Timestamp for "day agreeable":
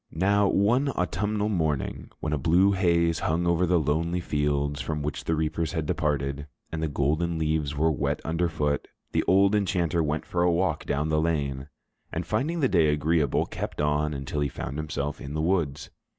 12.67-13.45